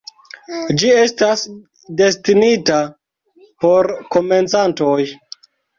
Ĝi 0.81 0.89
estas 1.01 1.43
destinita 2.01 2.81
por 3.65 3.95
komencantoj. 4.19 5.01